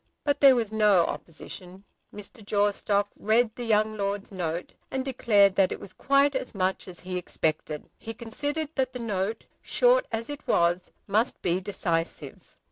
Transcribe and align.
But 0.23 0.39
there 0.39 0.55
was 0.55 0.71
no 0.71 1.05
opposition. 1.05 1.83
Mr. 2.11 2.43
Jawstock 2.43 3.09
read 3.19 3.51
the 3.55 3.65
young 3.65 3.95
lord's 3.97 4.31
note, 4.31 4.73
and 4.89 5.05
declared 5.05 5.53
that 5.57 5.71
it 5.71 5.79
was 5.79 5.93
quite 5.93 6.33
as 6.33 6.55
much 6.55 6.87
as 6.87 7.01
he 7.01 7.19
expected. 7.19 7.87
He 7.99 8.15
considered 8.15 8.69
that 8.73 8.93
the 8.93 8.97
note, 8.99 9.45
short 9.61 10.07
as 10.11 10.27
it 10.27 10.47
was, 10.47 10.89
must 11.05 11.39
be 11.43 11.59
decisive. 11.61 12.55